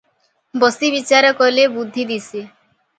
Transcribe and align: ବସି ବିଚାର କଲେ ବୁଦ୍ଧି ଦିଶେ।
ବସି 0.63 0.89
ବିଚାର 0.97 1.31
କଲେ 1.45 1.69
ବୁଦ୍ଧି 1.79 2.11
ଦିଶେ। 2.17 2.45